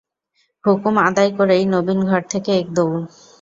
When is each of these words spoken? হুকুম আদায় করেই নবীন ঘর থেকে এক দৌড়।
হুকুম 0.63 0.95
আদায় 0.99 1.31
করেই 1.37 1.63
নবীন 1.73 1.99
ঘর 2.05 2.21
থেকে 2.31 2.51
এক 2.59 2.67
দৌড়। 2.73 3.01